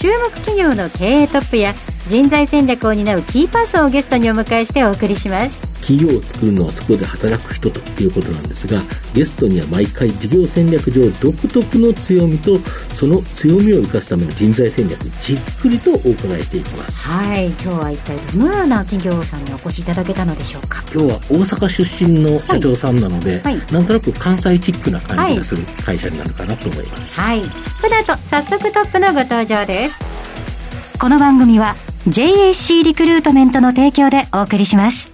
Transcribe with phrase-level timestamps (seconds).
[0.00, 1.74] 注目企業の経営トップや
[2.08, 5.69] 人材戦略を担うキーパーソンをゲストにお迎えしてお送りします。
[5.80, 8.82] 企業を作るのはそこで働く人ということなんですが
[9.14, 12.58] ゲストには毎回事業戦略上独特の強みと
[12.94, 20.82] その強みを生かすための人材戦略じっくりとお伺いしていきますはい今日は一体どのような企業さんにお越しいただけたのでしょうか？
[20.92, 27.40] 今日は大阪出身の社長さんなので、はいはいなんとなく関西チックな感じがする会社になるかなと思います、はい。
[27.40, 27.46] こ
[27.88, 30.98] の後、早速トップのご登場です。
[30.98, 31.76] この番組は
[32.08, 35.09] JAC リクルートメントの提供でお送りします。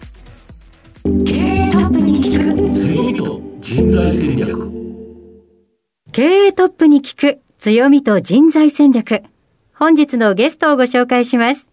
[3.76, 4.70] 人材戦略
[6.10, 9.22] 経営トップに聞く強みと人材戦略。
[9.74, 11.68] 本日のゲストをご紹介します。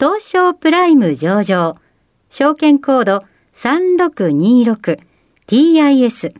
[0.00, 1.76] 東証プライム上場。
[2.30, 3.20] 証券コード
[3.54, 6.32] 3626TIS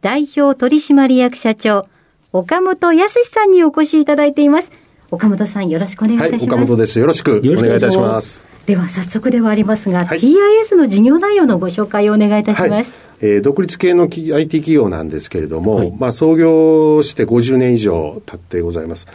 [0.00, 1.84] 代表取締役社長
[2.30, 4.70] 岡本康さんにお越しいただいています。
[5.10, 6.54] 岡本さんよろしくお願いいたはい、します。
[6.54, 7.00] 岡本です。
[7.00, 8.46] よろしくお願いいたします。
[8.66, 12.92] では早速ではありますが、はい TIS の事業内容のご紹介をお願いいたします。
[12.92, 19.06] はいえー独立系のき IT 企業なんですけれども、はいまあ、創業して50年以上経ってございます。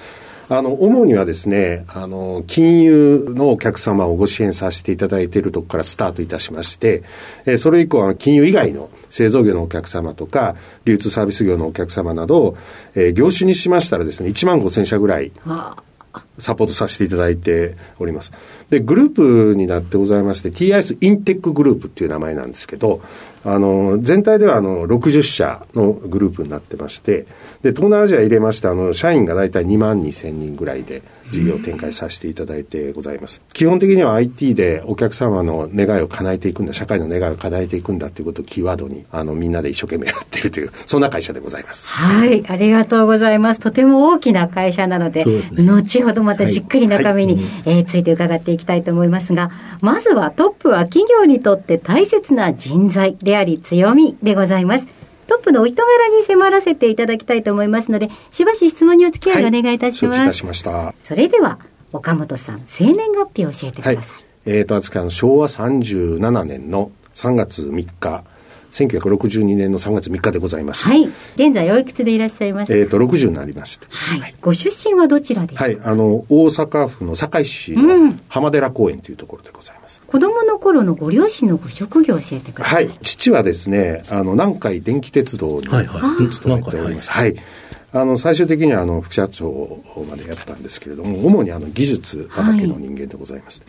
[0.51, 7.03] あの、主にはですね、あの、金融のお客様をご支援させていただいているところからスタートいたしまして、
[7.45, 10.55] えーそれ以降は金融以外の製造業のお客様とか、
[10.85, 12.57] 流通サービス業のお客様など、
[12.95, 18.31] えー業種にしましたらですね、1万5千社ぐらいあサポートさせていただいております。
[18.69, 19.15] で、グルー
[19.51, 23.01] プになってございまして、TIS インテックグループっていう名前なんですけど、
[23.45, 27.25] あの、全体ではあの、60社のグループになってまして、
[27.61, 31.01] で、東南アジア入れまして、あの、社員が大体2万2千人ぐらいで
[31.31, 33.41] 事業を展開させていただいてございます。
[33.53, 41.89] 基本的には IT でお客様の願いを叶えていくんだ、社会の願いを叶えていくんだっていうことをキーワードに、あの、みんなで一生懸命やっているという、そんな会社でございます。
[41.89, 43.59] はい、ありがとうございます。
[43.59, 49.51] とても大きな会社なので、ですね後ほどまたじっくり中身に、えーついて伺っていきたいと思いますが、
[49.81, 54.85] まずはトップは企業にとって大切な人材であり強みでございます。
[55.25, 60.17] トップのお人柄に迫らせていただきたいと思いますので、しばし質問にお付き合いお願いいたします。
[60.17, 60.93] 承知いたしました。
[61.03, 61.59] それでは、
[61.91, 64.23] 岡本さん、生年月日を教えてくはいださい。。
[64.45, 68.23] えっ、と、私あの昭和37年の3月3日、
[68.71, 71.05] 1962年の3月3日でございまして、はい。
[71.35, 72.77] 現在おいくつでいらっしゃいますか？
[72.77, 74.35] えっ、と、60になりまして、はい。
[74.41, 80.01] ご出身はどちらですか、はい、あの、大阪府の堺市うんの浜寺公園というところでございます。
[80.05, 82.75] 子供の頃のご両親のご職業を教えてくださ。
[82.75, 87.11] はいい、父はですね、あの、南海電気鉄道にはいはい勤めております。
[87.11, 87.35] はい。
[87.91, 93.63] あの、最終的には、あの、副社長までやったんですけれども、主にあの、技術畑の人間でございます。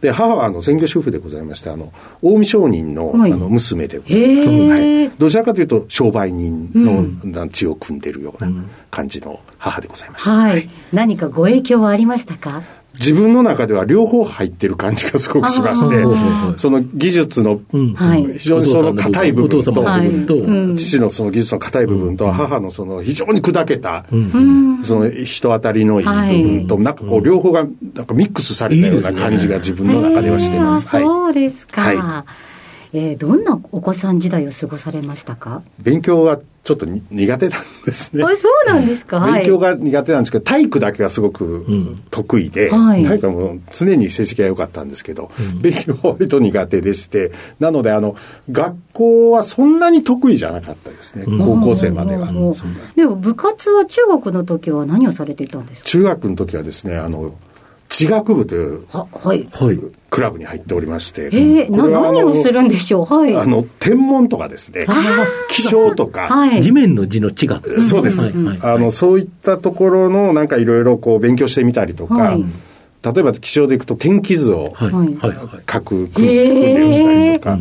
[0.00, 1.92] で、母は、あの、専業主婦でございまして、あの、
[2.22, 4.48] 近江商人の、はいあの、娘でございます。
[4.50, 5.08] はい。
[5.18, 8.50] どちらかというと、商売人の血を組んでいるような
[8.90, 10.30] 感じの母でございました。
[10.32, 10.68] はい。
[10.92, 12.62] 何かご影響はありましたか？
[12.98, 19.98] 自分の中では両方入ってる感じがすごくしましてその技術の非常にその硬い部分と、お父様
[21.00, 24.82] のその技術の硬い部分と、母のその非常に砕けた、うん。
[24.82, 30.88] その人当たりのいい部分と、なんかこう両方がなんかミックスされたような感じが自分の中ではしてます。
[30.88, 32.24] そうですか。
[32.92, 38.24] はえーどんなお子さん時代を過ごされましたか、勉強がちょっとに苦手なんですね。
[38.24, 39.18] あそうなんですか？
[39.18, 39.32] はい。
[39.34, 41.64] 勉強が苦手なんですけど、体育だけはすごく
[42.10, 45.30] 得意で、はい体育はもう常に成績が良かったんですけど、
[45.60, 47.30] 勉強は割と苦手でして、
[47.60, 48.16] なので、あの、
[48.50, 52.30] 学校はそんなに得意じゃなかったですね、高校生までは。
[52.30, 55.88] うんそんなでも部活は中学の時は何をされていたんですか？
[55.88, 57.32] 中学の時はですね、あの、
[57.88, 59.48] 地学部というははい。
[59.52, 59.78] はい。
[60.10, 63.04] クラブに入っておりまして、えー、なこれはあの何をするんでしょう？
[63.04, 63.36] はい。
[63.36, 64.86] あの、天文とかですね
[65.48, 66.62] 気象とか、はい。
[66.62, 67.80] 地面の字の地学。
[67.80, 68.32] そうです、
[68.62, 72.44] あのそういったところのなんかいろいろこう勉強してみたりとか、はい
[73.04, 74.90] 例えば気象でいくと天気図をはい。
[74.90, 75.36] はいはい。
[75.36, 75.72] はい。
[75.72, 77.58] 書く訓練をしたりとか、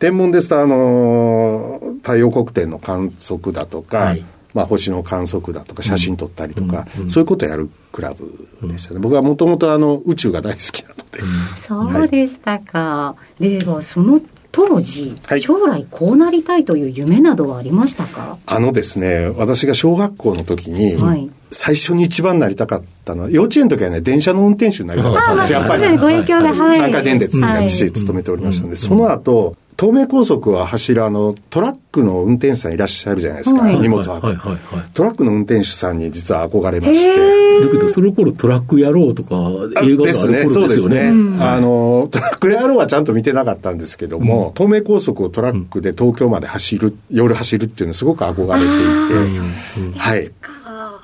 [0.00, 4.24] 天文ですとあの太陽黒点の観測だとか、はい
[4.54, 11.20] まあ、星の観測だとか写真撮ったりとか、そういうことをやるクラブでしたね、僕はもともと宇宙が大好きなので、
[11.66, 13.14] そうでしたか。
[13.38, 15.42] では、その当時、はい。
[15.42, 18.38] 将来こうなりたいという夢などはありましたか？
[18.46, 21.30] あのですね、私が小学校の時に、はい。
[21.50, 25.96] 最初に一番なりたかったのは、幼稚園の時はね、電車の運転手になりたかったんです、やっぱり。
[25.98, 27.04] ご影響が、はい。
[27.04, 34.84] 電鉄には勤めておりましたので、その後、東名高速は走るあの、トラックの運転手さんいらっしゃるじゃないですか、はい荷物を運ぶ、はいはいはい。
[34.92, 37.16] トラックの運転手さんに実は憧れまへして。
[37.16, 41.12] ーだけど、その頃トラック野郎とかあ映画があるですようですすね。
[41.12, 41.44] ね。
[41.44, 50.30] あの、トラック野郎はちゃんと見てなかったんですけども、東名高速をトラックで東京まで走る、夜走るっていうのはすごく憧れていて、はい。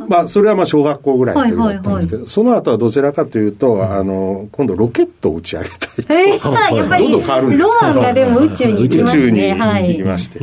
[0.08, 6.32] まあ、それはまあ小学校ぐらいの時だったんですけど、その後はどちらかというと、あの、今度ロケットを打ち上げたい。
[6.32, 9.54] えー、どんどん変わるんですけどロマンがでも宇宙に行き宇ます宙にね。
[9.54, 9.88] はい。
[9.90, 10.40] 行きまして。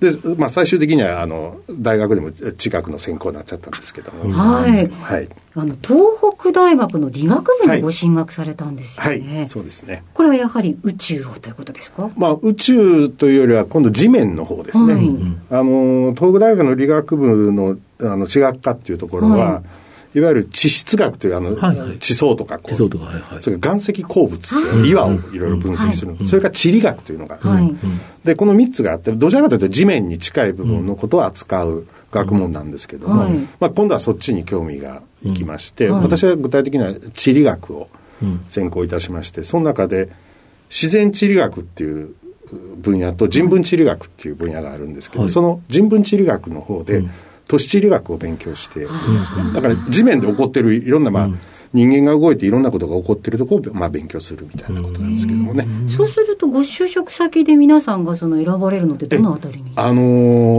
[0.00, 4.30] で、まあ最終的には、あの、大学でも近くの専攻になっちゃったんですけども。
[4.32, 5.28] はいはい。
[5.56, 6.00] あの、東
[6.38, 9.44] 北大学の理学部にご進学されたんですよはね。
[9.46, 9.48] い。
[9.48, 10.04] そうですね。
[10.14, 12.10] これはやはり宇宙をということですか？
[12.16, 14.94] まあ、宇宙というよりは今度地面の方ですね。
[14.94, 15.08] はい
[15.50, 19.62] あの、東北大学の理学部のあの地学科っていうところは、、は
[20.14, 21.98] いわゆる地質学というあの、はいはい。
[21.98, 23.42] 地層とかこう地層とか、はいはい。
[23.42, 27.76] それから岩石鉱物っていう岩をいろいろ分析するそれから地理学というのが、はい。
[28.24, 33.32] でこの3つがあってどちらかというと地面に近い部分のことを扱う学問なんですけども、はい。
[33.60, 36.02] まあ、今度はそっちに興味がいきまして、はい。
[36.02, 37.88] 私は具体的には地理学を
[38.48, 40.10] 専攻いたしましてその中で
[40.70, 42.14] 自然地理学っていう
[42.78, 45.30] 分野と人文地理学っていう分野があるんですけど、はい。
[45.30, 47.04] その人文地理学の方で
[47.48, 48.86] 都市地理学を勉強して
[49.54, 51.28] だから地面で起こってるいろんな、まあ
[51.72, 55.66] 人間が動いていろんなことが起こってるところを、まあ、勉強するみたいなことなんですけどもね。
[55.88, 59.72] そうすると、ご就職先で皆さんがその選ばれるのってどのあたりに？
[59.76, 60.02] あの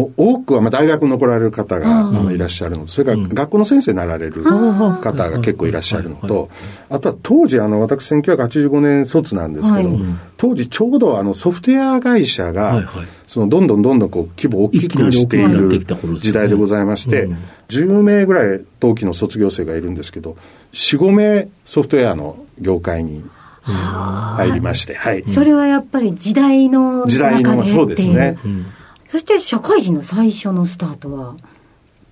[0.08, 2.18] ー多くはまあ大学に残られる方が、うん。
[2.18, 6.50] あのいらっしゃるのと、それから学校の先生になられる方が結構いらっしゃるのと、
[6.90, 10.00] あとは当時、あの私、1985年卒なんですけど、はい
[10.40, 15.70] 当時ちょうどあのソフトウェア会社が、はいはいそのどんどんどんどんこう規模を大きくしている
[16.18, 17.38] 時代でございまして、うん
[17.70, 20.36] 10名ぐらい同期の卒業生がいるんですけど、
[20.74, 23.24] 4、5名ソフトウェアの業界に
[23.62, 25.24] 入りまして、はい。
[25.32, 28.40] それはやっぱり時代の時代の、そうですね。
[29.06, 31.36] そして社会人の最初のスタートは、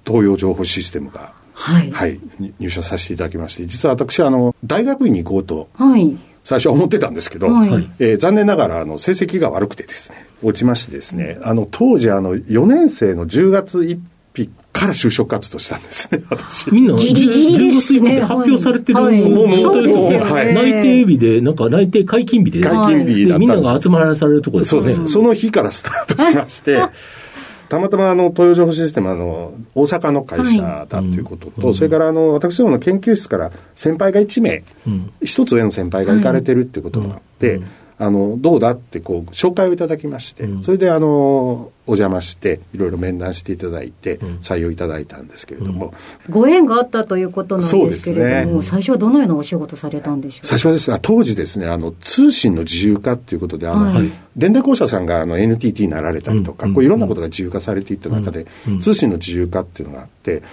[0.05, 1.91] 東洋情報システムがはい。
[1.91, 6.15] はい、に入社させていただきまして、実は私はあの大学院に行こうとはい。
[6.47, 7.89] 最初は思ってたんですけど、はい。
[7.99, 13.99] えー残念ながらあの成績が悪くてですね、落ちましてですね、あの当時あの4年生の10月1
[14.33, 16.71] 日から就職活動したんですね、 私。
[16.71, 18.21] みんな、ギリギリですね。
[18.21, 19.21] 10発表されてるはい。
[19.23, 20.53] もうもう本当ですよそうですよね。
[20.53, 23.25] 内定日で、なんか内定解禁日で、解禁日だったんです。
[23.25, 24.91] でみんなが集まらされるところですよね。
[24.93, 25.13] そうです。
[25.15, 26.81] その日からスタートしまして、
[27.69, 35.11] たまたまあの東洋情報システムはあの大阪の会社だということと、それからあの私どもの研究室から先輩が1名、うん。
[35.21, 37.61] 一つ上の先輩が行かれてるっていうことがあって、
[37.99, 40.63] あのどうだってこう紹介をいただきまして、うん。
[40.63, 45.95] それであのお邪魔していろいろ面談していただいて採用いただいたんですけれども、
[46.29, 48.63] ご縁があったということなんですけれども、ね。
[48.63, 50.45] 最初はどのようなお仕事されたんでしょう？
[50.45, 54.11] 最初はですね当時ですねあの通信の自由化っていうことであの、はい。
[54.35, 60.43] 電電公社さんがあの NTT になられたりとか、うんこういろんなことが自由化されていった中で、うん通信の自由化っていうのがあって、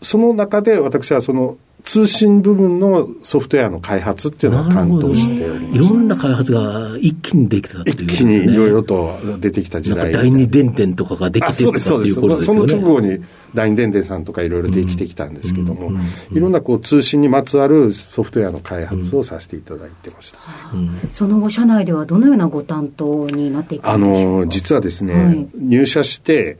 [0.00, 1.58] その中で私はその
[1.90, 8.02] 通信部分のソフトウェアの開発っていうのを担当しておりましいろんな開発が一気にできたってた。
[8.02, 12.82] いう、一気にいろいろと出てきた時代なんか第二電電とかができあてそうですそうですとかっていうことですその。
[12.82, 20.38] 直後に第二電電さんとかいろいろできてきたんですけども、うんうんいろんなこう通信にまつわるソフトウェアの開発をさせていただいてました。
[20.72, 24.44] うんその後、社内ではどのようなご担当になっていくあんでしょうか？
[24.44, 26.58] の実はですね、はい入社して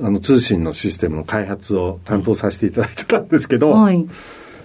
[0.00, 4.06] あの通信のシステムの開発を担当させていただいてたんですけど、はい。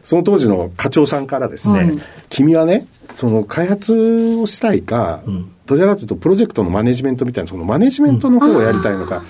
[0.04, 5.52] その当時の課長さんからですね、はい君はねその開発をしたいか、ん。
[5.66, 9.24] どちらかというとプロジェクトのマネジメントみたいなそのマネジメントの方をやりたいのか、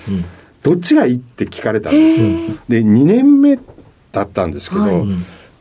[0.62, 2.28] どっちがいいって聞かれたんですよ。
[2.68, 3.58] で2年目
[4.10, 5.06] だったんですけど、はい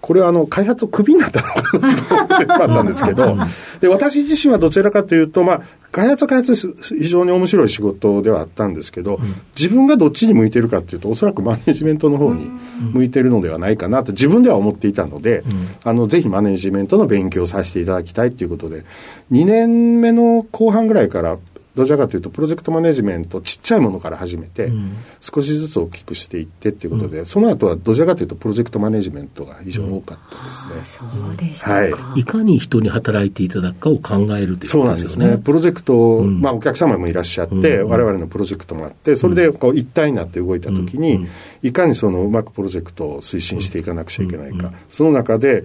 [0.03, 3.37] これはあの開発をクビになったのかなと思ってしまったんですけど、
[3.79, 5.61] で私自身はどちらかというと、まあ、
[5.93, 9.17] 開発は開発非常に面白い仕事ではあったんですけど、
[9.55, 12.51] 自分がどっちに向いてるかというと、おそらくマネジメントの方に
[12.91, 15.41] 向いてるのではないかなと自分では思っていたので、
[15.85, 18.83] あのぜひマネジメントの勉強をさせていただきたいということで、
[19.31, 21.37] 2年目の後半ぐらいから、
[21.75, 24.71] どちらかというと、プロジェクトマネジメント、ちっちゃいものから始めて、
[25.19, 30.73] 少しずつ大きくしていってっていうことで、その後はどちらかというと、プロジェクトマネジメントが非常に多かったですね。
[30.85, 31.73] そうでしたか。
[31.73, 31.85] は
[32.17, 35.07] いいかに人に働いていただくかを考えるというそうこなんですね。
[35.07, 35.37] とですよね。
[35.43, 41.27] プロジェクト、んまあお客様もいらっしゃって、うん我々のプロジェクトもあって、それでこう一体になって動いたときに、うん
[41.63, 44.73] いかにそのうまくプロジェクトを推進していかなくちゃいけないか。
[44.89, 45.63] その中で、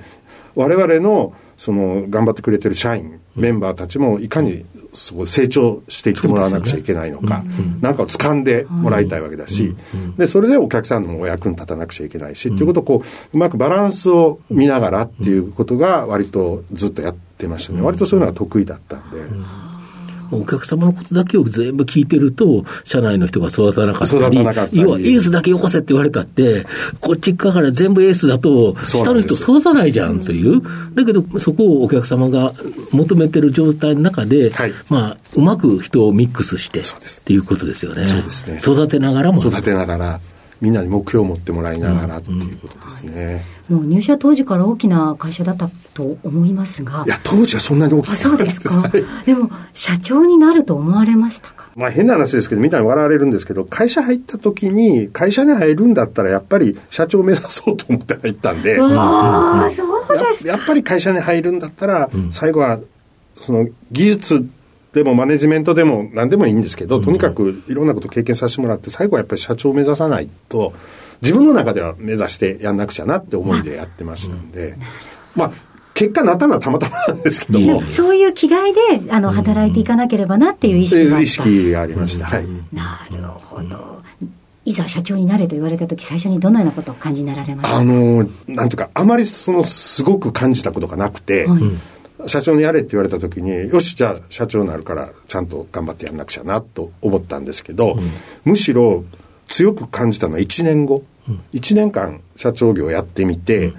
[0.54, 7.42] 我々のその頑張ってくれてる社員、メンバーたちもいかにそこ成長していってもらわなくちゃいけないのか、
[7.80, 9.74] なんかを掴んでもらいたいわけだし、
[10.16, 17.82] で、それでお客さんのお役に立たなくちゃいけないし、っていうことをこう、うまくバランスを見ながらっていうことが割とずっとやってましたね。
[17.82, 19.16] 割とそういうのが得意だったんで。
[20.30, 24.80] お客様のことだけを全部聞いてると、社内の人が育たなかったり、育たり。
[24.80, 26.66] 要はエースだけよこせって言われたって、
[27.00, 30.62] こっち側から全部エースだと、下の人育たないじゃんという、
[30.94, 32.54] だけどそこをお客様が
[32.90, 34.72] 求めてる状態の中で、はい。
[34.88, 38.08] まあ、うまく人をミックスしてそうですっていうことですよね。
[38.08, 38.58] そうですね。
[38.58, 39.40] 育てながらも。
[39.40, 40.20] 育てながら、
[40.60, 43.44] みんなに目標を持ってもらいながらっていうことですね。
[43.68, 47.04] もう入社当時から大きな会社だったと思いますが。
[47.06, 48.70] いや、当時はそんなに大きくあそうですか。
[48.80, 49.04] はい。
[49.26, 51.68] でも社長になると思われましたか？
[51.76, 59.84] まあ変な話ですけど、みんなに笑われるんですけど、会社入った時に、会社に入るんだったら、やっぱり社長を目指そうと思って入ったんで、わあそ
[60.14, 62.80] うですややっぱり会社に入るんだったら、最後は、
[63.40, 64.48] その技術
[64.92, 70.72] でもマネジメントでも何でもいいんですけど、とにかくいろんなこと経験させてもらって、最後はやっぱり社長を目指さないと、
[71.20, 74.76] 自分の中では目指してやんなくちゃなって思いでやってましたんで、
[75.34, 75.52] まあ、
[75.94, 78.80] 結果なったのはたまたまなんですけども、そういう気概で
[79.10, 81.20] あの働いていかなければなっていう意識があった。
[81.20, 82.26] 意識がありました。
[82.26, 82.46] はい。
[82.72, 83.98] なるほど。
[84.64, 87.80] いざ社長になれと言われた時最初にどのようなことを感じになられましたか？
[87.80, 91.62] あの、なんていうか、あまりその、すごく感じたことがなくて、はい
[92.26, 97.98] 社長にやれって言われた時に、よし、じゃあ社長になるから、ちゃんと頑張ってやんなくちゃな、と思ったんですけど、
[98.44, 99.04] むしろ
[99.46, 101.04] 強く感じたのは1年後。
[101.52, 103.74] 1年間社長業やってみて、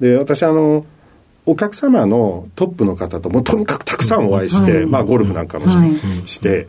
[0.00, 0.86] で、私あの、
[1.44, 4.86] お客様のトップの方ともとにかくたくさんお会いして、はい。
[4.86, 5.68] まあゴルフなんかも
[6.26, 6.68] し,、て、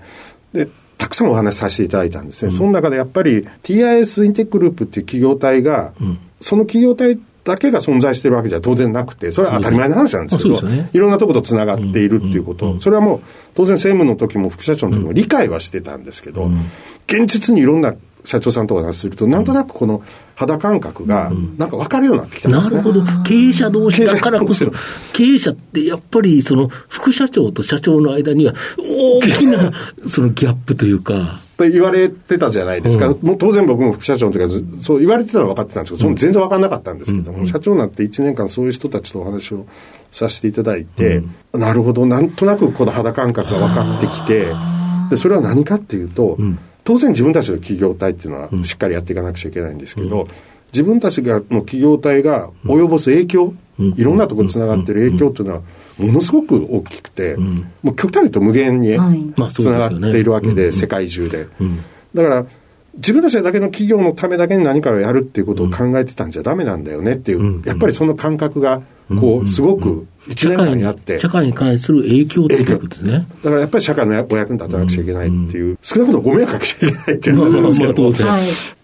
[0.53, 2.51] で、たくさんお話しさせていただいたんですね。
[2.51, 5.93] その中でやっぱり TIS インテックグループっていう企業体が、
[6.39, 10.89] その企業体だけが存在してるわけじゃ当然なくて、それは当たり前の話なんですけど、ね。
[10.91, 13.21] いろんなところとつながっているっていうこと、それはもう
[13.55, 16.49] 当然政務の時も副社長の時も理解はしてたんですけど、
[17.07, 20.03] 現実にいろんな社長さんとお話しすると、なんとなくこの
[20.35, 22.77] 肌感覚が、なんか分かるようになってきたんですね。
[22.77, 23.23] なるほど。
[23.23, 24.77] 経営者同士だからこそ経営者同、
[25.13, 29.71] 経営者ってやっぱりその副社長と社長の間には大きな
[30.05, 33.13] そのギャップというか、と言われてたじゃないですか。
[33.21, 39.65] もう当然僕も副社長の時はずそう言われてたのは分かってたんですけど、その全然分かんなかったんですけども、社長になって1年間そういう人たちとお話を
[40.11, 41.23] させていただいて、
[41.53, 44.53] なるほど、なんとなくこの肌感覚が分かってきて、
[45.09, 46.37] で、それは何かっていうと、
[46.83, 50.27] 当然自分たちの企業体っていうのはしっかりやっていかなくちゃいけないんですけど、
[50.73, 55.61] 自分たちがの企業体が及ぼす影響、いろんなところにつながってる影響っていうのは、
[55.97, 58.97] ものすごく大きくて、もう極端に言うと無限に
[59.51, 61.47] つながっているわけで、世界中で。
[62.13, 62.45] だから、
[62.95, 68.81] 自分たちだけの企業のためだけに何かをやるっていうことを考えてたんじゃダメなんだよねっていう、やっぱりその感覚が、
[69.15, 73.27] こう、すごく一年間社会にやって、社会に関する影響っていうことですね。
[73.43, 78.11] だからやっぱり社会のお役に立たなくちゃいけないっていう、少なくともご迷惑かけちゃいけないっていう話なんですけど。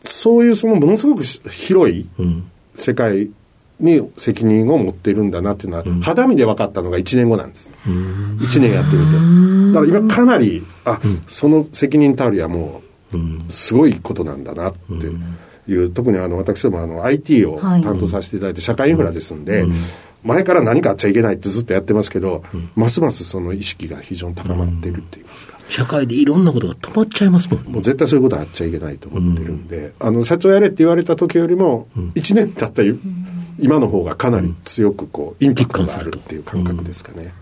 [0.06, 2.44] そういうそのものすごく広いうん。
[2.76, 3.30] 世界
[3.80, 7.72] に責任を持っているんだなっていうのは、肌身で分かったのが1年後なんです。
[7.86, 9.74] 1年やってみて。
[9.74, 12.82] だから今かなり、あ、その責任たるやも
[13.14, 13.18] う、
[13.50, 17.82] すごいことなんだなっていう、特にあの私どもあの IT をはい。
[17.84, 19.66] 担当させていただいて社会インフラですんで、
[20.24, 22.44] 前から何かあっちゃいけないってずっとやってますけど、
[22.76, 25.58] ますますその意識が非常に高まっているって言いますか。
[25.70, 27.64] 社会でいろんなことが止まっちゃいますもん。
[27.66, 32.82] もう絶対そういうことはあっちゃいけないと思ってるんで、あの社長やれって言われた時よりも、1年経った
[33.60, 37.34] 今の方がかなり強くこう、インパクトがあるっていう感覚ですかね。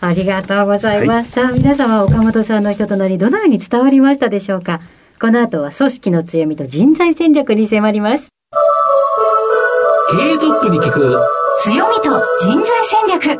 [0.00, 1.32] ありがとうございます。
[1.32, 4.80] さあ、皆様は岡本さんの人となり、どのように伝わりましたでしょうか
[5.20, 8.28] この後は組織の強みと人材戦略に迫ります。
[10.10, 12.02] 経営トップに聞く強みと
[12.42, 13.38] 人材戦略。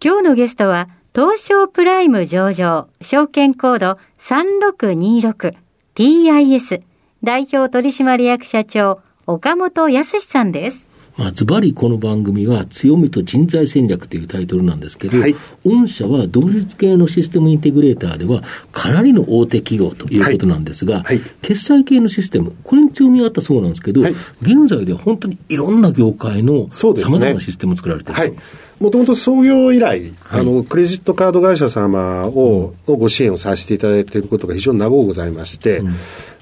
[0.00, 6.82] 今日のゲストは、東証プライム上場、証券コード 3626TIS
[7.24, 10.88] 代表取締役社長、岡本康さんです。
[11.20, 15.36] まあ、ズバリこの番組は強みと人材戦略というタイトルなんですけど、はい。
[15.66, 21.04] 御社は独立系のシステムインテグレーターではかなりの大手企業ということなんですが、はい。
[21.04, 21.20] はい。
[21.42, 24.14] 決済系のシステム、これに強みがあったそうなんですけど、はい。
[24.40, 27.10] 現在では本当にいろんな業界のそうですね。
[27.10, 28.14] さまざまなシステムを作られてい。
[28.14, 28.36] る。
[28.80, 35.82] もともと創業以来、あの、クレジットカード会社様を、のご支援をさせていただいていることが非常に長うございまして、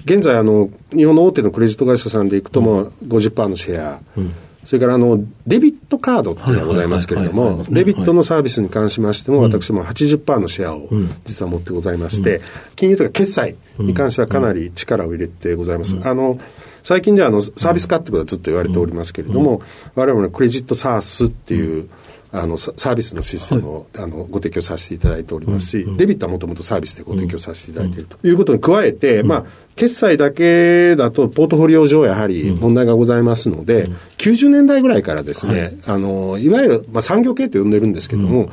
[0.05, 4.01] 現在、あの、日本の大手のクレジット会社さんでいくとも、50%のシェア、
[4.65, 10.89] それから、あの、デビットカードっていうのがございますけれどもデビットのサービスに関しましても、私も80%のシェアを
[11.25, 12.41] 実は持ってございまして、
[12.77, 15.97] 金融とか決済に関してはかなり力を入れてございます。
[16.03, 16.39] あの、
[16.83, 19.63] 最近ではあのサービス化ってことはずっと言われておりますけれども、
[19.95, 21.89] 我々のクレジットサースっていう、
[22.31, 28.27] あのササービスのシステムを、あのご提供させていただいておりますし、デビットはもともとサービスでご提供させていただいていると。
[28.27, 29.45] いうことに加えて、まあ、
[29.77, 38.51] 決済だけだとポートフォリオ上やはり問題がございますので、90年代ぐらいからですね、あのいわゆる、まあ、産業系と呼んでるんですけども、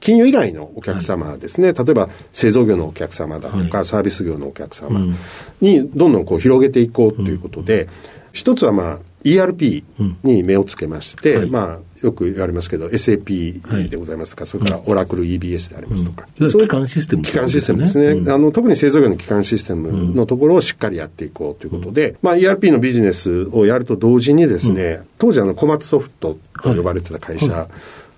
[0.00, 5.14] 金融以外のお客様ですね、例えば製造業のお客様だとか、サービス業のお客様
[5.60, 7.88] にどんどんこう広げていこうということで、
[8.32, 9.84] 一つはまあ ERP
[10.22, 16.50] に目をつけまして、まあよく言われますけど SAP でございますとか、それからオラクル EBS でありますとか、うん。
[16.50, 18.30] そういう基幹システム基幹システムですね、うん。
[18.30, 27.68] あの特に製造業の基幹システムのところをしっかりやっていこうということで、まあ、ERP のビジネスをやると同時にですね、当時あの小松ソフトと呼ばれてた会社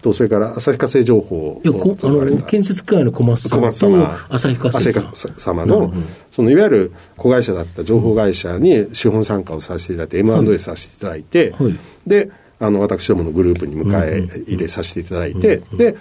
[0.00, 4.26] と、それから旭化成情報いやこあの建設機械の小松さんと様。
[4.28, 4.92] 旭化成
[5.36, 5.92] 様の、
[6.30, 11.78] そのいわゆる子会社だった情報会社に資本参加をさせていただいて、M&A させていただいて、はい。
[12.06, 15.96] であの私どものグループに迎え入れさせていただいて、で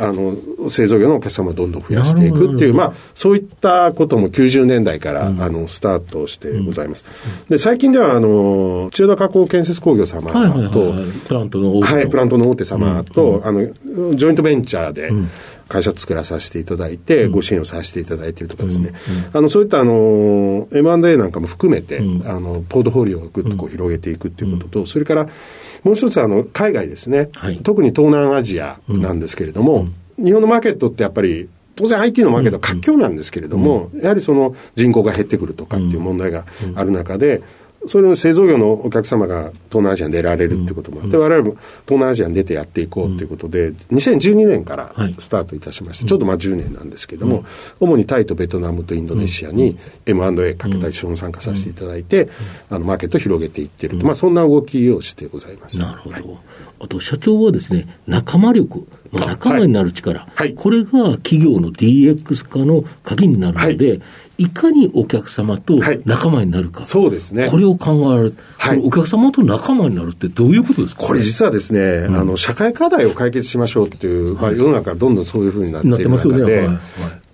[0.00, 7.04] あの製造業のお客様をどんどん増やしていくっていう、まあ、そういったことも90年代から、あのスタートしてございます。
[7.48, 10.30] で最近ではあの千代田加工建設工業様
[10.70, 10.94] と、
[11.26, 15.10] プラントの大手はい、プラントの大手様と、あの、ジョイントベンチャーで
[15.68, 18.92] 会社作らさせていただいて、ご支援をさせていただいているとかですね、
[19.32, 22.02] あの、そういったあの、M&A なんかも含めて、あ
[22.40, 25.28] の、ポートフォリオをぐっとこう広げていくっていうことと、それから、
[25.84, 27.58] もう一つあの、海外ですね、はい。
[27.58, 36.44] 特に東南アジアなんですけれども、日本のマーケットってやっぱり、当然 IT のマーケットは活況なんですけれども、やはりその人口が減ってくるとかっていう問題が
[36.74, 37.42] ある中で、
[37.86, 45.14] それの製造業のお客様が東南アジアに出られるってこともあって、我々も東南アジアに出てやっていこうということで、2012年からはい。
[45.18, 47.44] スタートいたしまして、ちょっとまあ10年なんですけれども、
[47.80, 52.28] 主にタイとベトナムとインドネシアに M&A かけたり資本参加させていただいて、
[52.70, 55.78] あのマーケットを広げていっていると、まあそんな動きをしてございます。
[55.78, 56.24] なるほど、はい
[56.80, 60.54] あと社長はですね、仲間力、まあ、仲間になる力、はい。
[60.54, 64.00] これが企業の DX 化の鍵になるので、
[64.38, 66.00] い、かにお客様とはい。
[66.04, 67.48] 仲間になるか、そうですね。
[67.50, 68.78] これを考えられる、はい。
[68.78, 71.02] お客様と仲間になるってどういうことですか？
[71.04, 76.78] これ実はですね、あの、社会課題を解決しましょうっていう、まあ世の中どんどんそういうふうになっているますよね、中で、はいはい。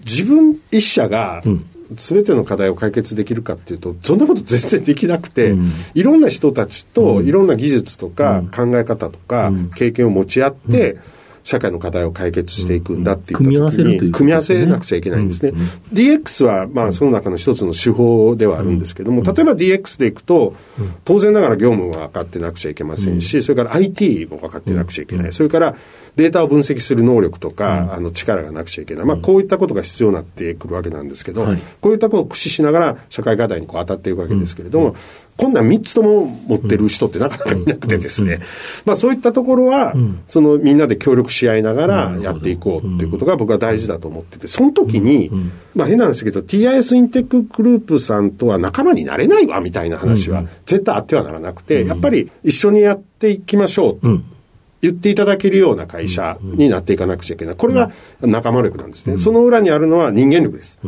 [0.06, 1.64] 自分一社がん、
[1.96, 5.72] すべての課題を解決できるかっていうと、そんなこと全然できなくて、うん。
[5.94, 10.98] いろんな人たちと、いろんな技術とか、考え方とか、経験を持ち合って、
[11.44, 15.52] 社会の課題を解決していくんだって言った時に、組み合わせるという組み合わせなくちゃいけないんですね。
[15.92, 20.56] DX は、まあ、その中の一つの手法ではあるんですけども、例えば DX でいくと、
[21.04, 25.32] 当然ながら業務は分かってなくちゃいけませんし、それから IT も分かってなくちゃいけない。
[25.32, 25.76] それから
[26.16, 29.04] データを分析する能力とか、あの力がなくちゃいけない。
[29.04, 31.58] まあ、こういったことが必要になってくるわけなんですけど、はい。
[31.80, 34.96] こういったことを駆使しながら社会課題にこう当たっていくわけですけれども、
[35.36, 38.40] こんなん3つとも持ってる人ってなかなかいなくてですね、
[38.84, 39.94] まあそういったところは、
[40.28, 45.30] そのみんなで協力し合いながらやっていこうっていうことが僕は大事だと思ってて、その時に、
[45.74, 54.20] まあ変なんですけど、TIS インテックグループさんとは仲間になれないわみたいな話は絶対あってはならなくて、やっぱり一緒にやっていきましょう。
[54.88, 57.56] うん言っていただけるような会社になっていかなくちゃいけない。
[57.56, 59.16] これが仲間力なんですね。
[59.16, 60.78] その裏にあるのは人間力です。
[60.82, 60.86] あ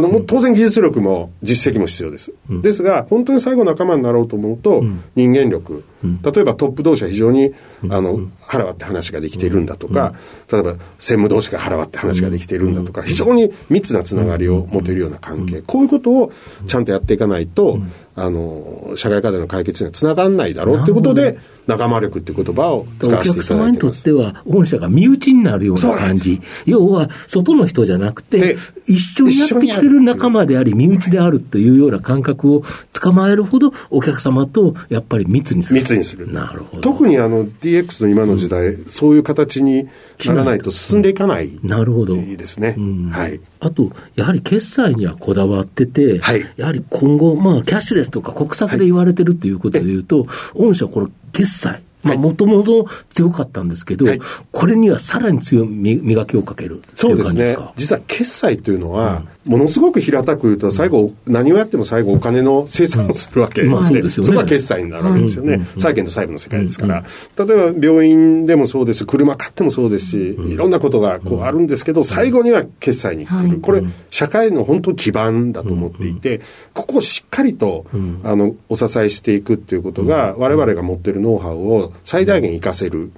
[0.00, 2.32] の、当然技術力も実績も必要です。
[2.48, 4.84] ですが、本当に最後仲間になろうと思うと、
[5.16, 5.82] 人間力。
[6.02, 7.52] 例えばトップ同士は非常に、
[7.88, 10.14] あの、腹割って話ができているんだとか、
[10.50, 15.62] 例えば専務同士が腹割って話ができているんだとか、非常に密なつながりを持てるような関係。
[15.62, 16.32] こういうことを
[16.66, 17.78] ちゃんとやっていかないと、
[18.16, 24.00] あの、社会課題の解決にはつながらないだろうということで、仲間力っていう言葉を使おわせてい客様にとただいてます。
[24.00, 26.40] っては、御社が身内になるようなな感じ。
[26.66, 35.80] 要は、外の人じゃなくてで、一緒にやってくれる仲間であり、身内であるというような感覚を捕まえるほど、お客様とやっぱり密にする。
[35.94, 36.32] 密にする。
[36.32, 36.80] なるほど。
[36.80, 39.88] 特にあの DX の今の時代、そういう形に
[40.26, 41.58] ならないと進んでいかない。
[41.62, 42.16] なるほど。
[42.16, 42.76] いいですね。
[43.10, 43.40] はい。
[43.60, 54.20] あと、やはり決済にはこだわってて、はいやはり今後、まあ、キャッシュレスとか国策で言われてるということでいうと、御社、この決済、まあ、もともと強かったんですけど、はい
[54.52, 57.54] これにはさらに強いみ磨きをかけるそうですね。
[57.76, 64.26] 実は決済というのは、ものすごく平たく言うと、最後、何をやっても最後お金の生産をするわけまあそうですよね。
[64.26, 65.66] そこが決済になるわけですよね。
[65.78, 67.04] 債券と債務の世界ですから。
[67.36, 69.00] 例えば病院でもそうです。
[69.00, 73.60] し、車買ってもそうですし、いろんなことがこうあるんですけど、最後には決済に来る。
[73.60, 76.40] これ、社会の本当基盤だと思っていて、
[76.74, 77.86] ここをしっかりと、
[78.22, 83.10] あの、お支えしていくっていうことが、我々が持っているノウハウを最大限活かせる。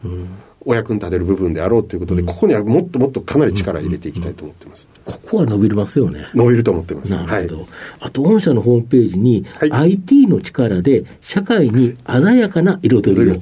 [0.65, 4.89] お役に立てる部分であろうということで、ここにはもっともっとかなり力を入れていきたいと思ってます。
[5.05, 6.27] ここは伸びますよね。
[6.35, 7.13] 伸びると思ってます。
[7.13, 7.61] なるほど。
[7.63, 7.67] はい、
[8.01, 13.35] あと、御社のホームページに、はい、IT の力で社会に鮮やかな彩りを。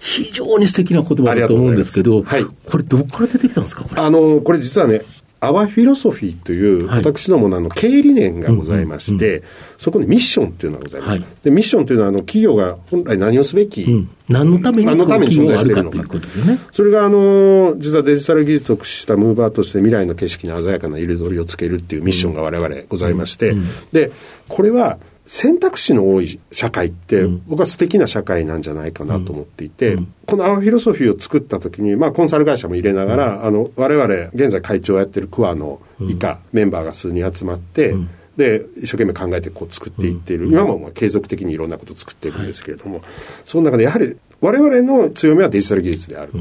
[0.00, 5.02] 非常に素敵な言葉だと思うんですけど、はい、これどこから出てきたんですかあの、これ実はね、
[5.40, 9.42] アワフィロソフィーという、私どものあの経営理念がございまして、
[9.76, 11.18] そこにミッションというのがございます。
[11.18, 16.08] はい、でミッションというのは、あの企業が本来何をすべき、うん、何のために何のために存在しているのかという。
[16.08, 16.58] ことですね。
[16.72, 23.54] それが、あの、実はデジタル技術を駆使したムーバーとして未来の景色に鮮やかな彩りをつけるっていうミッションが我々ございまして、
[23.92, 24.10] で、
[24.48, 37.94] これは、選択肢の多い社会って、僕は素敵な社会なんじゃないかなと思っていて、このアワフィロソフィーを作った時に、まあコンサル会社も入れながら、あの、我々、現在会長をやってるクアの以下、メンバーが数人集まって、
[38.38, 40.46] で、一生懸命考えてこう作っていっている。
[40.46, 43.02] 今もまあ継続的にいろんなことを作っているんですけれども、
[43.44, 46.38] その中でやはり我々の強みはデジタル技術であると。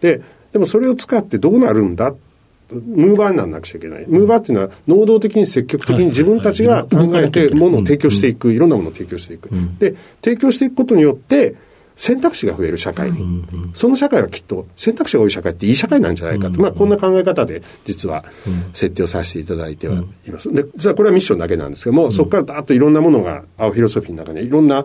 [0.00, 2.14] で、でもそれを使ってどうなるんだ
[2.74, 4.06] ムーバーにならなくちゃいけない。
[4.06, 9.50] ムーバーっていうのは、能動的に積極的に自分たちが考えて、ものを提供していく、いろんなものを提供していく。
[9.78, 11.54] で、提供していくことによって、
[11.96, 13.12] 選択肢が増える社会。
[13.12, 18.24] に、その社会はきっと選択肢が多い社会っていい社会なんじゃないかと、まあ、こんな考え方で実は
[18.72, 20.52] 設定をさせていただいてはいます。
[20.52, 24.84] で実はこれはミッションだけなんですけども、そこからだっといろんなものが青フィロソフィーの中にいろんな、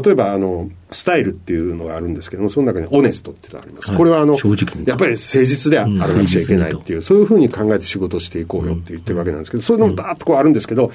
[0.00, 10.90] 例えばあのスタイルっていうのがあるんですけどもその中にオネストっていうのがあります、はい、これはあのやっぱり誠実であらなくちゃいけないっていう、そういうふうに考えて仕事をしていこうよって言ってるわけなんですけど、そういうのもだーっとこうあるんですけど、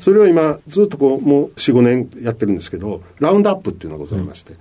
[0.00, 4.54] それを今ずっとこうもう45年やってるんですけどラウンドアップっていうのがございまして、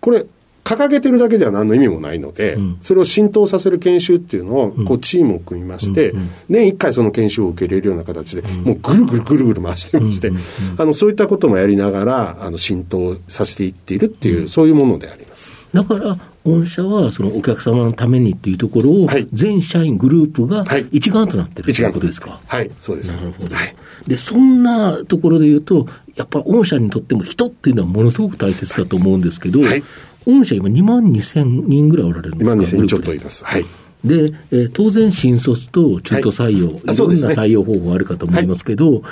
[0.00, 0.24] これ
[0.64, 10.30] 掲げてるだけでは何の意味もないので、うん、それを浸透させる研修っていうのを、こう、チームを組みまして、うん、年1回その研修を受け入れるような形で、もうぐるぐるぐるぐる回してまして、
[10.78, 15.52] あの、そういったこともやりながら、あの、浸透させていっているっていう、そういうものであります。
[15.74, 22.40] だから、御社はそのお客様のためにっていうところを、全社員グループが一丸となってるということですか？
[22.46, 23.16] はい、そうです。
[23.16, 23.54] なるほど。
[23.54, 23.74] はい、
[24.06, 29.84] で、そんなところで言うと、やっぱ御社にとっても人っていうのはものすごく大切だと思うんですけど、はい、
[30.26, 33.44] 御社今2万2000人ぐらいおられるんですか ?2 万2000ちょっといます。
[33.44, 33.64] はい。
[34.04, 39.02] で、えー、当然新卒と中途採用、はい、いろんな採用方法あるかと思いますけど、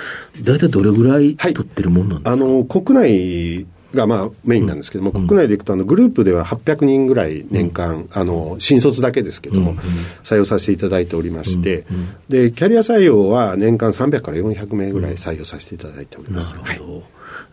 [0.43, 9.79] 大、体、どれぐらい取ってるもんなんですか、はい、あの、国内がまあメインなんですけども、うん、国内でいくとあのグループでは800人ぐらい年間、うん、あの新卒だけですけども、うん、
[10.23, 11.85] 採用させていただいておりまして、
[12.29, 16.55] でキャリア採用は年間300から400名ぐらい採用させていただいております。
[16.55, 17.03] なるほど、はい。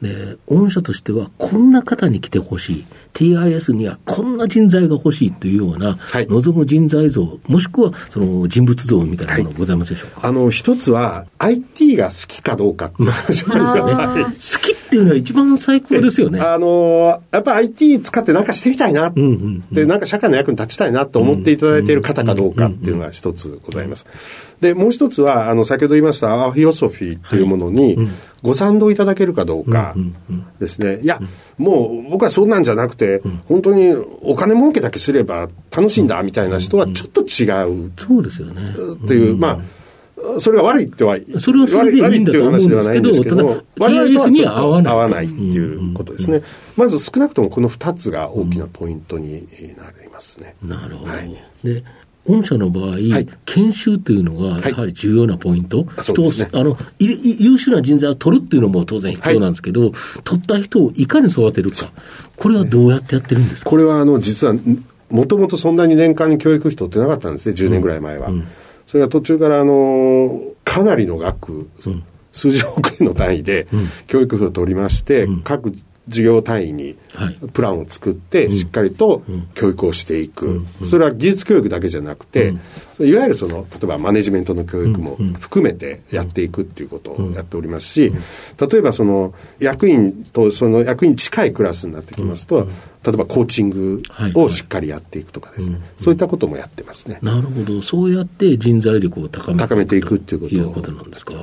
[0.01, 2.85] で、御社としては、こんな方に来てほしい、
[3.17, 14.23] TIS にはこんな人材が欲しいというような、はい、望む人材像、もしくはその人物像みたいなものございますでしょうか、はい、あの、一つは、IT が好きかどうかっていう話なんですよね。
[14.23, 14.29] 好
[14.61, 16.39] きっていうのは一番最高ですよね。
[16.45, 24.05] あの、やっぱ IT 使ってなんかしてみたいな、うんうんうん、で、なんか社会の役に立ちたいなと思っていただいている方かどうかっていうのが一つございます。
[24.61, 27.97] で、もう一つは、あの、先ほど言いました、アフィロソフィーというものに、
[28.41, 29.95] ご賛同いただけるかどうか
[30.59, 30.99] ですね。
[31.01, 31.19] いや、
[31.57, 33.06] もう僕はそんなんじゃなくて、
[33.47, 37.45] 本当にお金儲けだけすれば楽しいんだみたいな人はちょっと違
[37.85, 37.91] う。
[37.97, 38.63] そうですよね。
[39.03, 45.25] っていう、まあ、それが悪いっては、それはそれでいいんだと思うんですけど、我々とはちょっと合わない。
[45.25, 46.41] っていうことですね。
[46.75, 50.55] まず少なくともこの2つが大きなポイントになりますね。
[50.63, 51.11] なるほど。
[51.63, 51.83] で
[52.27, 59.91] 御社の場合、はい、研修というのがやはり重要なポイント、はい、人を、ね、あの優秀な人材を取るっていうのも当然必要なんですけど、はい、
[60.25, 61.89] 取った人をいかに育てるか、
[62.37, 64.55] これはどうやってやってるんですか、これはあの実は、
[65.09, 68.29] もともとそんなに年間に教育費取ってなかったんですね、10年ぐらい前は。
[68.29, 68.35] うん。
[68.35, 68.47] うん、
[68.85, 73.67] それが途中からあのかなりの額、うん、数十億円の単位で
[74.05, 75.75] 教育費を取りまして、各
[76.09, 76.95] 授業単位に
[77.53, 82.53] プランを作って、しっかりと教育をしていく、それは技術教育だけじゃなくて、
[82.99, 88.11] いわゆるその例えばマネジメントの教育も含めてやっていくっていうことをやっておりますし、
[88.59, 92.67] 例えばその役員とその役員近いクラスになってきますと、
[93.03, 94.01] 例えばコーチング
[94.35, 97.19] をしっかりやっていくとかですね、そういったこともやってますね。
[97.21, 101.33] なるほど、そうやって人材力を高めていくっていうことなんですか。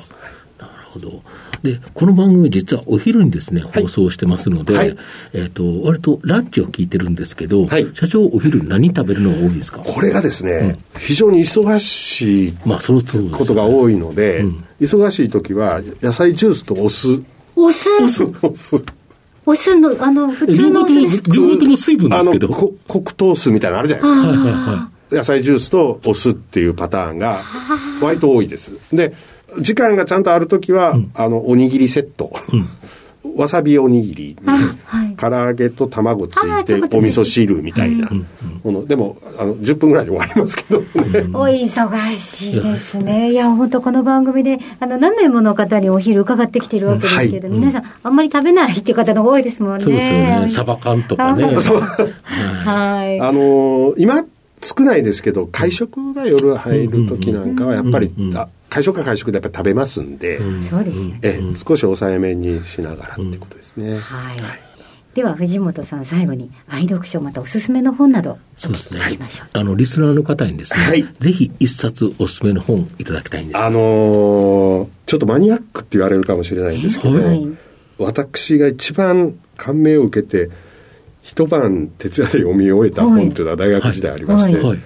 [0.94, 1.22] ほど。
[1.62, 4.96] で、この番組実はお昼にですね、放送してますので、はい、
[5.32, 9.80] えっ、ー、と、割とランチを聞いてるんですけど、はい、社長お昼何食べるのが多いですか？
[9.80, 17.22] これがですね、うん、非常に忙しい、まあ、その通りことが多いので、うん、忙しい時は野菜ジュースとお酢。
[17.56, 17.88] お酢？
[18.02, 18.84] お酢お酢。
[19.46, 21.20] お酢の、あの、普通のお酢。
[21.20, 22.48] 地元の水分ですけど。
[22.48, 24.28] 黒糖酢みたいなのあるじゃないですか。
[24.28, 25.14] はいはいはい。
[25.14, 27.42] 野菜ジュースとお酢っていうパターンが
[28.00, 28.72] 割と多いです。
[28.90, 29.14] で、
[29.60, 32.32] 時間がちゃんとあるときは、うん、あの、おにぎりセット。
[33.36, 35.16] わさびおにぎり、はい。
[35.16, 38.08] 唐揚げと卵ついてお味噌汁みたいな
[38.62, 40.86] もの、でもあの10分ぐらいで終わりますけどね、
[41.32, 43.32] お忙しいですね。
[43.32, 47.58] いや、本当この番組で、あの、何名もの方にお昼伺ってきてるわけですけど、はい。
[47.58, 49.84] 皆さん、あんまり食べないっていう方が多いですもんね。
[49.84, 50.48] そうですよね。
[50.48, 51.44] サバ缶とかね。
[51.44, 53.20] あそうはい。
[53.20, 54.24] あのー今
[54.64, 58.36] 少ないですけど会食が夜入る時なんかはやっぱり、うんうん。
[58.36, 61.18] あ会食か会食でやっぱり食べますんで、そうですよね。
[61.22, 64.36] ええ少し抑えめにしながらっていうことですね、はい。
[65.14, 69.48] では、藤本さん、最後に、愛読書、またおすすめの本など、お聞そうですしましょう。。
[69.52, 73.58] あの、リスナーの方にですね、はいぜひ一冊おすすめの本いただきたいんです。
[73.58, 77.46] あのーちょっとマニアックって言われるかもしれないんですけど、はい
[77.96, 80.50] 私が一番感銘を受けて
[81.22, 84.78] 一晩徹夜で読み終えた本というのは大学時代ありまして、はいはい。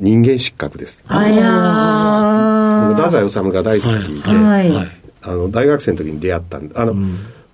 [0.00, 1.04] 人間失格です。
[1.06, 2.96] あらー。
[2.96, 4.70] 太宰治が大好きで、はい。
[4.70, 4.88] はい。
[5.22, 6.94] あの大学生の時に出会ったんであの、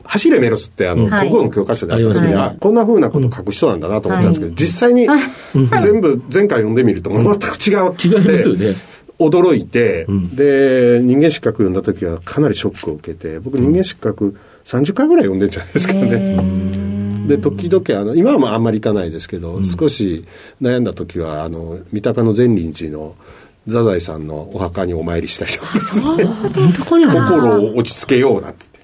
[0.05, 1.29] 走れメロスってあの、はい。
[1.29, 4.57] 国語の教科書であった時に、ありますあこんなふうなこと書く人なんだなと思ったんですけど、はい。
[4.57, 5.09] 実際に
[5.81, 7.93] 全部前回読んでみると全く違う。
[7.93, 8.75] って違いますよね。
[9.19, 10.35] 驚いて、ん。
[10.37, 16.86] で人間失格読んだ時はかなりショックを受けて僕人間失格30回ぐらい読んでんじゃないですかね。
[17.27, 20.25] で時々あの今はまああんまり行かないですけど、少し
[20.61, 23.17] 悩んだ時はあの三鷹の善林寺の
[23.67, 25.75] 太宰さんのお墓にお参りしたりとか。
[25.75, 26.05] ですね
[26.77, 28.77] 心を落ち着けようなんつって。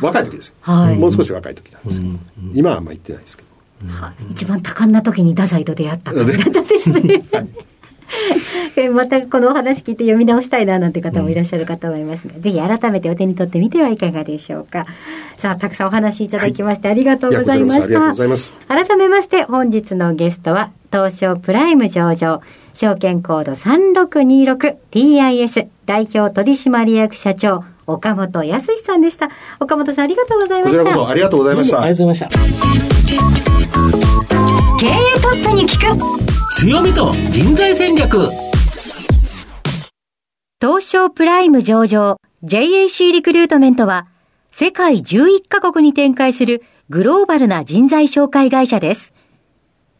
[0.00, 0.98] 若い時ですよ、はい。
[0.98, 2.12] もう少し若い時なんですけど、
[2.54, 3.42] 今はあんまり行ってないですけ
[3.82, 3.92] ど。
[3.92, 4.32] はい。
[4.32, 7.24] 一番多感な時に太宰と出会った方だったんですね。
[8.76, 14.86] えまたこのお話聞いて読み直したいななんて方もいらっしゃるかと思いますが、ぜひ改めてお手に取ってみてはいかがでしょうか。
[15.36, 17.86] さあ、たくさんお話いただきましてありがとうございました。
[17.86, 22.40] いやこちらこそありがとうございます改めまして本日のゲストは東証プライム上場
[22.74, 29.30] 証券コード 3626TIS 代表取締役社長岡本康さんでした。
[29.60, 30.78] 岡本さんありがとうございました。
[30.78, 32.36] こちらこそありがとうございましたありがとうございまし
[34.42, 34.47] た。
[34.80, 38.26] 経営トップに聞く強みと人材戦略。
[40.60, 44.06] 東証プライム上場 JAC リクルートメントは
[44.52, 49.12] 世界11カ国に展開するグローバルな人材紹介会社です。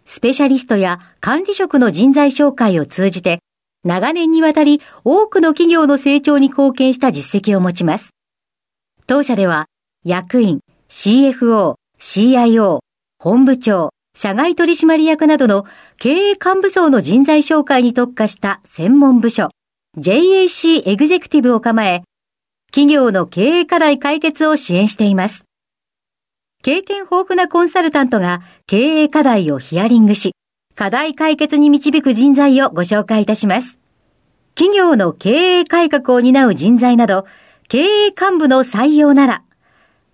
[0.05, 3.41] スペシャリストや管理職の人材紹介を通じて
[3.83, 8.11] 長年にわたり多くの企業の成長に貢献した実績を持ちます。
[9.09, 9.67] 当社では
[10.05, 12.79] 役員、CFO、CIO、
[13.19, 15.65] 本部長、社外取締役などの
[15.97, 19.51] 経営幹部層の人材紹介に特化した専門部署
[19.97, 22.03] JAC エグゼクティブを構え、
[22.73, 25.45] 企業の経営課題解決を支援しています。
[26.65, 30.33] 経験豊富なコンサルタントが経営課題をヒアリングし、
[30.75, 33.79] 課題解決に導く人材をご紹介いたします。
[34.57, 37.25] 企業の経営改革を担う人材など、
[37.69, 39.45] 経営幹部の採用なら、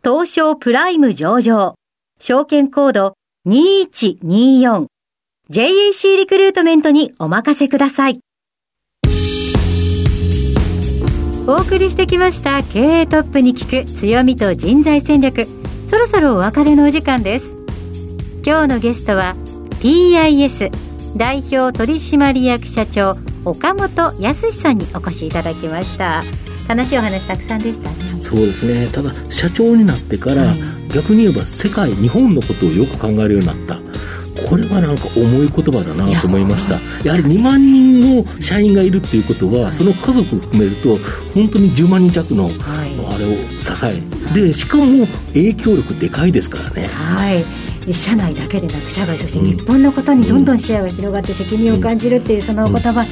[0.05, 1.75] 東証プライム上場、
[2.21, 3.15] 証券コード
[3.47, 4.87] 2124、
[5.51, 8.21] JAC リクルートメントにお任せください。
[11.47, 15.45] お送りしてきました経営トップに聞く強みと人材戦略。
[15.91, 17.55] そろそろお別れのお時間です。
[18.47, 19.35] 今日のゲストは
[19.83, 20.71] PIS
[21.19, 26.25] 代表取締役社長岡本康さんにお越しいただきました。
[26.69, 28.89] 楽しいお話たくさんでしたねそうですね。
[28.89, 33.81] ただ、社長になってから、はい逆に言えば世界、日本のことをよく考えるようになった。
[34.49, 36.79] これはなんか重い言葉だなと思いました。
[37.05, 40.99] やはり2万人の社員がいるっていうことは、その家族含めると、
[41.35, 42.55] 本当に10万人弱の、はい
[43.13, 44.01] あれを支え。
[44.33, 46.87] で、しかも影響力でかいですからね。
[46.87, 47.45] はい
[47.93, 53.09] 社内だけでなく社外そして日本のことにどんどん視野が広がって責任を感じるっていうそのお言葉、なんだか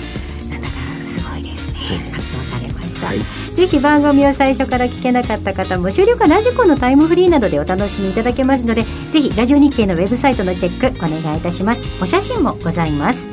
[3.56, 11.82] ぜひ番組を最初から聞けなかった方も終了後ラジコのタイムフリーなどでお楽しみいただけますのでぜひラジオ日経のウェブサイトのチェックお願いいたします。
[12.00, 13.26] お写真もございます。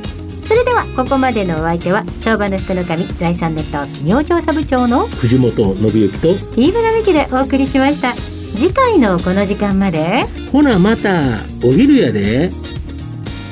[0.47, 8.15] それではここまでのお相手は相場の福の神財産ネット企業調査部長の藤本信之と、飯村美希でお送りしました。
[8.57, 11.21] 次回のこの時間までほなまた、
[11.63, 12.49] お昼やで。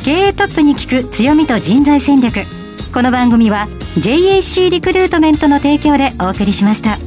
[0.03, 2.41] 経営トップに聞く強みと人材戦略。
[2.91, 7.06] この番組は JAC リクルートメントの提供でお送りしました。